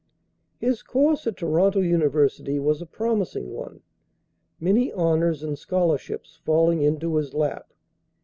His 0.57 0.81
course 0.81 1.27
at 1.27 1.37
Toronto 1.37 1.79
University 1.81 2.57
was 2.57 2.81
a 2.81 2.87
promising 2.87 3.51
one, 3.51 3.81
many 4.59 4.91
honors 4.91 5.43
and 5.43 5.59
scholarships 5.59 6.39
falling 6.43 6.81
into 6.81 7.17
his 7.17 7.35
lap. 7.35 7.71